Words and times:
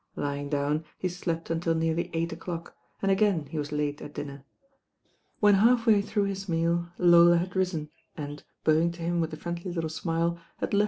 Lying 0.15 0.49
down 0.49 0.83
he 0.97 1.07
skpt 1.07 1.51
S 1.55 1.75
nearly 1.75 2.09
eight 2.13 2.33
o'clock, 2.33 2.75
and 3.03 3.11
again 3.11 3.45
he 3.45 3.59
was 3.59 3.71
late 3.71 3.99
at'^W 3.99 4.41
men 5.43 5.53
half 5.53 5.85
way 5.85 6.01
through 6.01 6.23
his 6.23 6.49
meal 6.49 6.89
Lola 6.97 7.37
had 7.37 7.55
risen 7.55 7.91
and 8.17 8.43
bowing 8.63 8.91
to 8.93 9.03
him 9.03 9.21
with 9.21 9.31
a 9.31 9.37
friendly 9.37 9.71
little 9.71 9.91
smile, 9.91 10.39
had 10.57 10.71
lefi 10.71 10.77
S! 10.77 10.79